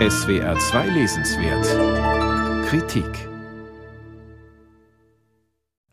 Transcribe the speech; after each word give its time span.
SWR 0.00 0.58
2 0.58 0.88
Lesenswert 0.88 2.66
Kritik 2.66 3.28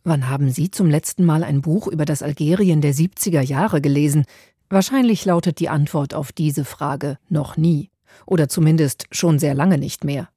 Wann 0.03 0.27
haben 0.27 0.49
Sie 0.49 0.71
zum 0.71 0.89
letzten 0.89 1.23
Mal 1.23 1.43
ein 1.43 1.61
Buch 1.61 1.85
über 1.85 2.05
das 2.05 2.23
Algerien 2.23 2.81
der 2.81 2.95
70er 2.95 3.41
Jahre 3.41 3.79
gelesen? 3.79 4.25
Wahrscheinlich 4.69 5.23
lautet 5.25 5.59
die 5.59 5.69
Antwort 5.69 6.15
auf 6.15 6.31
diese 6.31 6.65
Frage 6.65 7.19
noch 7.29 7.57
nie. 7.57 7.91
Oder 8.25 8.49
zumindest 8.49 9.05
schon 9.11 9.37
sehr 9.37 9.53
lange 9.53 9.77
nicht 9.77 10.03
mehr. 10.03 10.29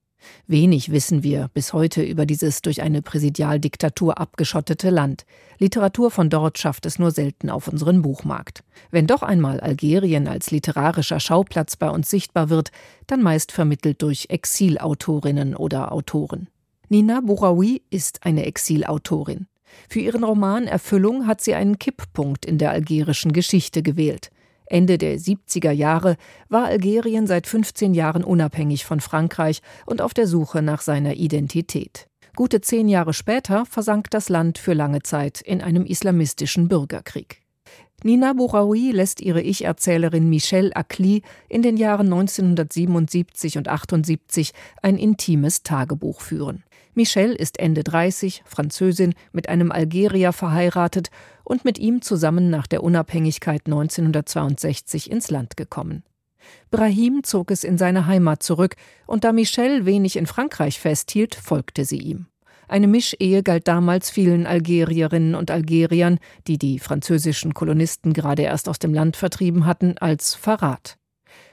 Wenig 0.47 0.91
wissen 0.91 1.23
wir 1.23 1.51
bis 1.55 1.73
heute 1.73 2.03
über 2.03 2.27
dieses 2.27 2.63
durch 2.63 2.83
eine 2.83 3.03
Präsidialdiktatur 3.03 4.19
abgeschottete 4.19 4.91
Land. 4.91 5.25
Literatur 5.59 6.11
von 6.11 6.31
dort 6.31 6.59
schafft 6.59 6.87
es 6.87 6.99
nur 6.99 7.11
selten 7.11 7.51
auf 7.51 7.69
unseren 7.69 8.03
Buchmarkt. 8.03 8.65
Wenn 8.91 9.07
doch 9.07 9.23
einmal 9.23 9.61
Algerien 9.61 10.29
als 10.29 10.51
literarischer 10.51 11.21
Schauplatz 11.21 11.77
bei 11.77 11.91
uns 11.91 12.11
sichtbar 12.11 12.51
wird, 12.51 12.71
dann 13.07 13.23
meist 13.23 13.53
vermittelt 13.53 14.03
durch 14.03 14.27
Exilautorinnen 14.29 15.55
oder 15.57 15.93
Autoren. 15.93 16.49
Nina 16.89 17.21
Bouraoui 17.21 17.83
ist 17.91 18.25
eine 18.27 18.47
Exilautorin. 18.47 19.47
Für 19.89 20.01
ihren 20.01 20.25
Roman 20.25 20.67
Erfüllung 20.67 21.27
hat 21.27 21.41
sie 21.41 21.55
einen 21.55 21.79
Kipppunkt 21.79 22.45
in 22.45 22.59
der 22.59 22.71
algerischen 22.71 23.33
Geschichte 23.33 23.83
gewählt. 23.83 24.31
Ende 24.67 24.99
der 24.99 25.19
70er 25.19 25.71
Jahre 25.71 26.17
war 26.49 26.67
Algerien 26.67 27.27
seit 27.27 27.47
15 27.47 27.95
Jahren 27.95 28.25
unabhängig 28.25 28.85
von 28.85 29.01
Frankreich 29.01 29.61
und 29.87 30.01
auf 30.01 30.15
der 30.15 30.27
Suche 30.27 30.63
nach 30.63 30.81
seiner 30.81 31.15
Identität. 31.15 32.07
Gute 32.37 32.61
zehn 32.61 32.89
Jahre 32.89 33.13
später 33.13 33.65
versank 33.65 34.11
das 34.11 34.29
Land 34.29 34.59
für 34.59 34.73
lange 34.73 35.03
Zeit 35.03 35.41
in 35.41 35.61
einem 35.63 35.85
islamistischen 35.85 36.69
Bürgerkrieg. 36.69 37.45
Nina 38.03 38.33
Bouraoui 38.33 38.91
lässt 38.91 39.21
ihre 39.21 39.41
Ich-Erzählerin 39.41 40.29
Michelle 40.29 40.75
Akli 40.77 41.23
in 41.49 41.63
den 41.63 41.77
Jahren 41.77 42.13
1977 42.13 43.57
und 43.57 43.69
78 43.69 44.53
ein 44.83 44.99
intimes 44.99 45.63
Tagebuch 45.63 46.21
führen. 46.21 46.65
Michelle 46.95 47.35
ist 47.35 47.59
Ende 47.59 47.83
30, 47.83 48.43
Französin, 48.47 49.15
mit 49.33 49.49
einem 49.49 49.73
Algerier 49.73 50.33
verheiratet 50.33 51.11
und 51.43 51.65
mit 51.65 51.79
ihm 51.79 52.03
zusammen 52.03 52.51
nach 52.51 52.67
der 52.67 52.83
Unabhängigkeit 52.83 53.63
1962 53.67 55.11
ins 55.11 55.31
Land 55.31 55.57
gekommen. 55.57 56.05
Brahim 56.71 57.23
zog 57.25 57.51
es 57.51 57.65
in 57.65 57.79
seine 57.79 58.07
Heimat 58.07 58.43
zurück, 58.43 58.77
und 59.07 59.25
da 59.25 59.33
Michelle 59.33 59.87
wenig 59.87 60.17
in 60.17 60.27
Frankreich 60.27 60.79
festhielt, 60.79 61.35
folgte 61.35 61.85
sie 61.85 61.99
ihm. 61.99 62.27
Eine 62.69 62.87
Mischehe 62.87 63.43
galt 63.43 63.69
damals 63.69 64.11
vielen 64.11 64.47
Algerierinnen 64.47 65.35
und 65.35 65.51
Algeriern, 65.51 66.19
die 66.47 66.59
die 66.59 66.79
französischen 66.79 67.55
Kolonisten 67.55 68.13
gerade 68.13 68.43
erst 68.43 68.69
aus 68.69 68.79
dem 68.79 68.95
Land 68.95 69.17
vertrieben 69.17 69.67
hatten, 69.67 69.99
als 69.99 70.35
Verrat. 70.35 70.97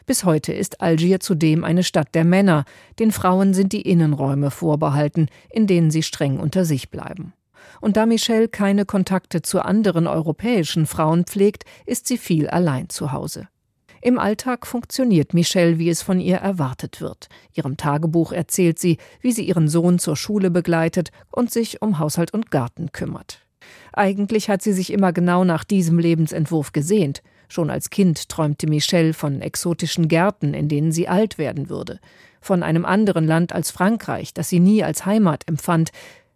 Bis 0.05 0.23
heute 0.23 0.53
ist 0.53 0.81
Algier 0.81 1.19
zudem 1.19 1.63
eine 1.63 1.83
Stadt 1.83 2.09
der 2.13 2.25
Männer, 2.25 2.65
den 2.99 3.11
Frauen 3.11 3.53
sind 3.53 3.71
die 3.73 3.81
Innenräume 3.81 4.51
vorbehalten, 4.51 5.27
in 5.49 5.67
denen 5.67 5.91
sie 5.91 6.03
streng 6.03 6.39
unter 6.39 6.65
sich 6.65 6.89
bleiben. 6.89 7.33
Und 7.79 7.97
da 7.97 8.05
Michelle 8.05 8.47
keine 8.47 8.85
Kontakte 8.85 9.41
zu 9.41 9.61
anderen 9.63 10.07
europäischen 10.07 10.85
Frauen 10.85 11.25
pflegt, 11.25 11.63
ist 11.85 12.07
sie 12.07 12.17
viel 12.17 12.47
allein 12.47 12.89
zu 12.89 13.11
Hause. 13.11 13.47
Im 14.03 14.17
Alltag 14.17 14.65
funktioniert 14.65 15.35
Michelle, 15.35 15.77
wie 15.77 15.89
es 15.89 16.01
von 16.01 16.19
ihr 16.19 16.37
erwartet 16.37 17.01
wird. 17.01 17.29
Ihrem 17.53 17.77
Tagebuch 17.77 18.31
erzählt 18.31 18.79
sie, 18.79 18.97
wie 19.21 19.31
sie 19.31 19.43
ihren 19.43 19.67
Sohn 19.67 19.99
zur 19.99 20.15
Schule 20.15 20.49
begleitet 20.49 21.11
und 21.31 21.51
sich 21.51 21.83
um 21.83 21.99
Haushalt 21.99 22.33
und 22.33 22.49
Garten 22.49 22.91
kümmert. 22.91 23.45
Eigentlich 23.93 24.49
hat 24.49 24.63
sie 24.63 24.73
sich 24.73 24.91
immer 24.91 25.13
genau 25.13 25.43
nach 25.43 25.63
diesem 25.63 25.99
Lebensentwurf 25.99 26.71
gesehnt. 26.71 27.21
Schon 27.51 27.69
als 27.69 27.89
Kind 27.89 28.29
träumte 28.29 28.65
Michelle 28.65 29.11
von 29.13 29.41
exotischen 29.41 30.07
Gärten, 30.07 30.53
in 30.53 30.69
denen 30.69 30.93
sie 30.93 31.09
alt 31.09 31.37
werden 31.37 31.67
würde, 31.67 31.99
von 32.39 32.63
einem 32.63 32.85
anderen 32.85 33.27
Land 33.27 33.51
als 33.51 33.71
Frankreich, 33.71 34.33
das 34.33 34.47
sie 34.47 34.61
nie 34.61 34.85
als 34.85 35.05
Heimat 35.05 35.49
empfand, 35.49 35.91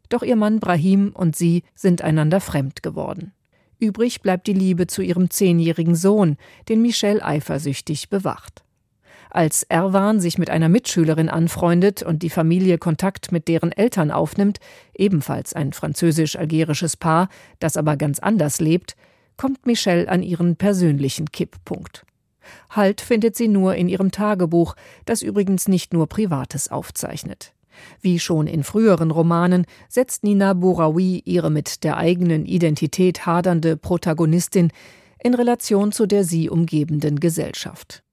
doch 0.10 0.24
ihr 0.24 0.36
Mann 0.36 0.60
Brahim 0.60 1.14
und 1.14 1.38
sie 1.38 1.64
sind 1.74 2.02
einander 2.02 2.42
fremd 2.42 2.84
geworden. 2.84 3.32
Übrig 3.80 4.24
bleibt 4.24 4.46
die 4.46 4.54
Liebe 4.54 4.88
zu 4.88 5.02
ihrem 5.02 5.30
zehnjährigen 5.30 5.96
Sohn, 5.96 6.36
den 6.68 6.82
Michelle 6.82 7.24
eifersüchtig 7.24 8.10
bewacht. 8.10 8.66
Als 9.30 9.64
Erwan 9.64 10.20
sich 10.20 10.38
mit 10.38 10.50
einer 10.50 10.68
Mitschülerin 10.68 11.30
anfreundet 11.30 12.04
und 12.04 12.24
die 12.24 12.30
Familie 12.30 12.78
Kontakt 12.78 13.32
mit 13.32 13.48
deren 13.48 13.72
Eltern 13.72 14.12
aufnimmt, 14.12 14.60
ebenfalls 14.94 15.54
ein 15.54 15.72
französisch-algerisches 15.72 16.98
Paar, 16.98 17.30
das 17.60 17.78
aber 17.78 17.96
ganz 17.96 18.20
anders 18.20 18.60
lebt, 18.60 18.98
kommt 19.38 19.66
Michelle 19.66 20.10
an 20.10 20.24
ihren 20.24 20.56
persönlichen 20.56 21.32
Kipppunkt. 21.32 22.06
Halt 22.70 23.02
findet 23.02 23.36
sie 23.36 23.48
nur 23.48 23.76
in 23.76 23.90
ihrem 23.90 24.12
Tagebuch, 24.12 24.76
das 25.06 25.22
übrigens 25.22 25.68
nicht 25.68 25.94
nur 25.94 26.08
Privates 26.08 26.70
aufzeichnet. 26.70 27.54
Wie 28.02 28.20
schon 28.20 28.48
in 28.48 28.64
früheren 28.64 29.12
Romanen 29.12 29.66
setzt 29.90 30.24
Nina 30.24 30.54
Bouraoui 30.54 31.22
ihre 31.26 31.50
mit 31.50 31.84
der 31.84 31.98
eigenen 31.98 32.46
Identität 32.46 33.26
hadernde 33.26 33.78
Protagonistin 33.78 34.72
in 35.22 35.34
Relation 35.34 35.92
zu 35.92 36.06
der 36.06 36.24
sie 36.24 36.50
umgebenden 36.50 37.20
Gesellschaft. 37.20 38.04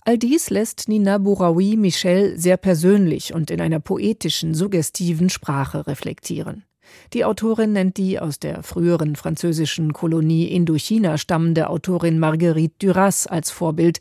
All 0.00 0.18
dies 0.18 0.50
lässt 0.50 0.88
Nina 0.88 1.18
Bouraoui 1.18 1.76
Michel 1.76 2.38
sehr 2.38 2.56
persönlich 2.56 3.32
und 3.32 3.50
in 3.50 3.60
einer 3.60 3.80
poetischen, 3.80 4.54
suggestiven 4.54 5.30
Sprache 5.30 5.86
reflektieren. 5.86 6.64
Die 7.12 7.24
Autorin 7.24 7.72
nennt 7.72 7.96
die 7.96 8.18
aus 8.18 8.38
der 8.38 8.62
früheren 8.62 9.16
französischen 9.16 9.92
Kolonie 9.92 10.46
Indochina 10.46 11.18
stammende 11.18 11.68
Autorin 11.70 12.18
Marguerite 12.18 12.74
Duras 12.78 13.26
als 13.26 13.50
Vorbild, 13.50 14.00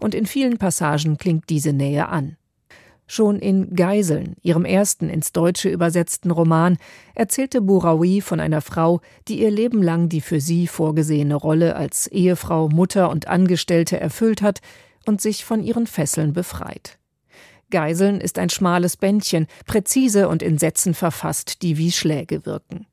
und 0.00 0.14
in 0.14 0.26
vielen 0.26 0.58
Passagen 0.58 1.16
klingt 1.16 1.48
diese 1.48 1.72
Nähe 1.72 2.08
an. 2.08 2.36
Schon 3.06 3.38
in 3.38 3.74
Geiseln, 3.74 4.36
ihrem 4.42 4.64
ersten 4.64 5.10
ins 5.10 5.32
Deutsche 5.32 5.68
übersetzten 5.68 6.30
Roman, 6.30 6.78
erzählte 7.14 7.60
Bouraoui 7.60 8.22
von 8.22 8.40
einer 8.40 8.62
Frau, 8.62 9.00
die 9.28 9.40
ihr 9.40 9.50
Leben 9.50 9.82
lang 9.82 10.08
die 10.08 10.22
für 10.22 10.40
sie 10.40 10.66
vorgesehene 10.66 11.34
Rolle 11.34 11.76
als 11.76 12.06
Ehefrau, 12.06 12.68
Mutter 12.68 13.10
und 13.10 13.28
Angestellte 13.28 14.00
erfüllt 14.00 14.40
hat 14.40 14.60
und 15.04 15.20
sich 15.20 15.44
von 15.44 15.62
ihren 15.62 15.86
Fesseln 15.86 16.32
befreit. 16.32 16.98
Geiseln 17.70 18.20
ist 18.20 18.38
ein 18.38 18.50
schmales 18.50 18.96
Bändchen, 18.96 19.46
präzise 19.66 20.28
und 20.28 20.42
in 20.42 20.58
Sätzen 20.58 20.94
verfasst, 20.94 21.62
die 21.62 21.78
wie 21.78 21.92
Schläge 21.92 22.46
wirken. 22.46 22.86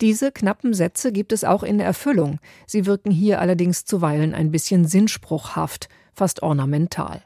Diese 0.00 0.32
knappen 0.32 0.74
Sätze 0.74 1.12
gibt 1.12 1.32
es 1.32 1.44
auch 1.44 1.62
in 1.62 1.78
Erfüllung, 1.78 2.40
sie 2.66 2.86
wirken 2.86 3.10
hier 3.10 3.40
allerdings 3.40 3.84
zuweilen 3.84 4.34
ein 4.34 4.50
bisschen 4.50 4.86
sinnspruchhaft, 4.86 5.88
fast 6.12 6.42
ornamental. 6.42 7.22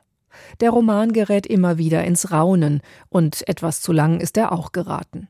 Der 0.60 0.70
Roman 0.70 1.12
gerät 1.12 1.46
immer 1.46 1.78
wieder 1.78 2.04
ins 2.04 2.30
Raunen, 2.30 2.80
und 3.08 3.48
etwas 3.48 3.80
zu 3.80 3.92
lang 3.92 4.20
ist 4.20 4.36
er 4.36 4.52
auch 4.52 4.72
geraten. 4.72 5.28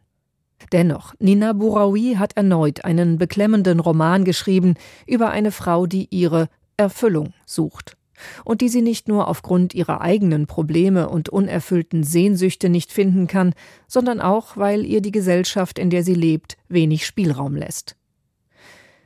Dennoch, 0.73 1.15
Nina 1.21 1.53
Bouraoui 1.53 2.17
hat 2.17 2.37
erneut 2.37 2.85
einen 2.85 3.17
beklemmenden 3.17 3.79
Roman 3.79 4.25
geschrieben 4.25 4.75
über 5.07 5.31
eine 5.31 5.53
Frau, 5.53 5.87
die 5.87 6.09
ihre 6.11 6.49
Erfüllung 6.77 7.33
sucht 7.47 7.98
und 8.45 8.61
die 8.61 8.69
sie 8.69 8.83
nicht 8.83 9.09
nur 9.09 9.29
aufgrund 9.29 9.75
ihrer 9.75 10.01
eigenen 10.01 10.47
Probleme 10.47 11.09
und 11.09 11.29
unerfüllten 11.29 12.05
Sehnsüchte 12.05 12.69
nicht 12.69 12.93
finden 12.93 13.27
kann, 13.27 13.55
sondern 13.87 14.21
auch, 14.21 14.57
weil 14.57 14.85
ihr 14.85 15.01
die 15.01 15.13
Gesellschaft, 15.13 15.79
in 15.79 15.91
der 15.91 16.03
sie 16.03 16.15
lebt, 16.15 16.57
wenig 16.69 17.07
Spielraum 17.07 17.55
lässt. 17.57 17.97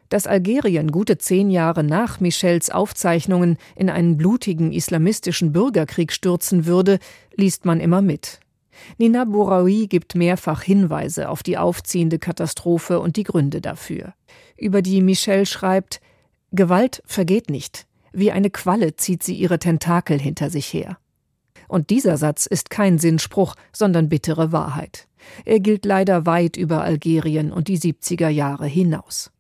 Dass 0.09 0.27
Algerien 0.27 0.93
gute 0.93 1.17
zehn 1.17 1.51
Jahre 1.51 1.83
nach 1.83 2.21
Michels 2.21 2.69
Aufzeichnungen 2.69 3.57
in 3.77 3.89
einen 3.89 4.19
blutigen 4.19 4.73
islamistischen 4.73 5.53
Bürgerkrieg 5.53 6.13
stürzen 6.13 6.67
würde, 6.67 6.99
liest 7.35 7.65
man 7.65 7.81
immer 7.81 8.03
mit. 8.03 8.41
Nina 8.99 9.25
Bouraoui 9.25 9.87
gibt 9.87 10.15
mehrfach 10.15 10.63
Hinweise 10.63 11.29
auf 11.29 11.43
die 11.43 11.59
aufziehende 11.59 12.19
Katastrophe 12.19 13.01
und 13.01 13.17
die 13.17 13.25
Gründe 13.25 13.61
dafür. 13.61 14.15
Über 14.57 14.83
die 14.83 15.01
Michel 15.01 15.47
schreibt 15.47 16.01
Gewalt 16.53 17.03
vergeht 17.07 17.49
nicht, 17.49 17.87
wie 18.13 18.33
eine 18.33 18.51
Qualle 18.51 18.97
zieht 18.97 19.23
sie 19.23 19.35
ihre 19.35 19.59
Tentakel 19.59 20.19
hinter 20.19 20.51
sich 20.51 20.73
her. 20.73 20.99
Und 21.69 21.91
dieser 21.91 22.17
Satz 22.17 22.47
ist 22.47 22.71
kein 22.71 22.99
Sinnspruch, 22.99 23.55
sondern 23.73 24.09
bittere 24.09 24.53
Wahrheit. 24.53 25.09
Er 25.45 25.61
gilt 25.61 25.85
leider 25.85 26.27
weit 26.27 26.57
über 26.57 26.83
Algerien 26.83 27.53
und 27.53 27.69
die 27.69 27.79
70er 27.79 28.29
Jahre 28.29 28.67
hinaus. 28.67 29.31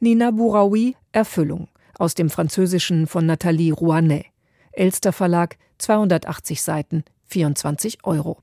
Nina 0.00 0.30
Bouraoui, 0.30 0.96
Erfüllung, 1.12 1.68
aus 1.98 2.14
dem 2.14 2.30
Französischen 2.30 3.06
von 3.06 3.26
Nathalie 3.26 3.72
Rouanet. 3.72 4.26
Elster 4.72 5.12
Verlag, 5.12 5.56
280 5.78 6.62
Seiten, 6.62 7.04
24 7.26 8.04
Euro. 8.04 8.38